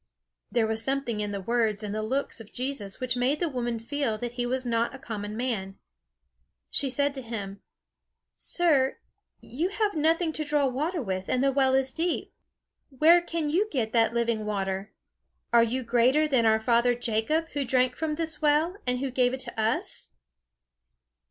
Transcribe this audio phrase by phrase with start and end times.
[0.51, 3.77] There was something in the words and the looks of Jesus which made the woman
[3.77, 5.77] feel that he was not a common man.
[6.71, 7.61] She said to him:
[8.35, 8.97] "Sir,
[9.41, 12.33] you have nothing to draw water with, and the well is deep.
[12.89, 14.91] Where can you get that living water?
[15.53, 19.35] Are you greater than our father Jacob, who drank from this well, and who gave
[19.35, 20.07] it to us?"